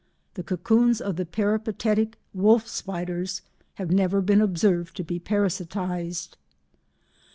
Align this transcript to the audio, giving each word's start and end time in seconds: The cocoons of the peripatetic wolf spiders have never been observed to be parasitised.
The 0.33 0.41
cocoons 0.41 0.99
of 0.99 1.15
the 1.15 1.27
peripatetic 1.27 2.17
wolf 2.33 2.67
spiders 2.67 3.43
have 3.75 3.91
never 3.91 4.19
been 4.19 4.41
observed 4.41 4.97
to 4.97 5.03
be 5.03 5.19
parasitised. 5.19 6.37